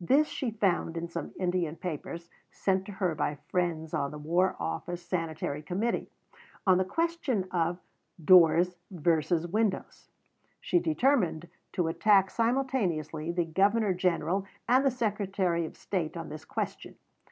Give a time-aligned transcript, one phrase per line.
[0.00, 4.54] This she found in some Indian papers, sent to her by friends on the War
[4.60, 6.08] Office Sanitary Committee,
[6.64, 7.80] on the question of
[8.24, 10.10] "Doors versus Windows."
[10.60, 16.44] She determined to attack simultaneously the Governor General and the Secretary of State on this
[16.44, 16.94] question.